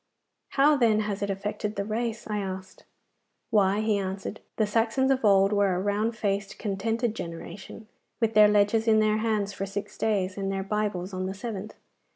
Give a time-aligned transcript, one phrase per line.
[0.53, 2.85] 'How, then, has it affected the race?' I asked.
[3.51, 7.87] 'Why,' he answered, 'the Saxons of old were a round faced, contented generation,
[8.19, 11.75] with their ledgers in their hands for six days and their bibles on the seventh.